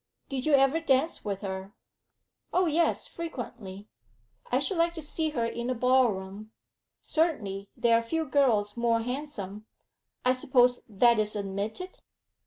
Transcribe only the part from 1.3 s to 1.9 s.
her?'